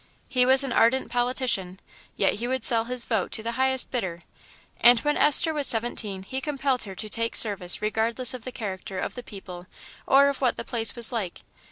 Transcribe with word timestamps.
He 0.27 0.47
was 0.47 0.63
an 0.63 0.71
ardent 0.71 1.11
politician, 1.11 1.79
yet 2.17 2.33
he 2.33 2.47
would 2.47 2.65
sell 2.65 2.85
his 2.85 3.05
vote 3.05 3.31
to 3.33 3.43
the 3.43 3.51
highest 3.51 3.91
bidder, 3.91 4.23
and 4.79 4.99
when 5.01 5.15
Esther 5.15 5.53
was 5.53 5.67
seventeen 5.67 6.23
he 6.23 6.41
compelled 6.41 6.85
her 6.85 6.95
to 6.95 7.07
take 7.07 7.35
service 7.35 7.83
regardless 7.83 8.33
of 8.33 8.43
the 8.43 8.51
character 8.51 8.97
of 8.97 9.13
the 9.13 9.21
people 9.21 9.67
or 10.07 10.27
of 10.27 10.41
what 10.41 10.57
the 10.57 10.65
place 10.65 10.95
was 10.95 11.11
like. 11.11 11.41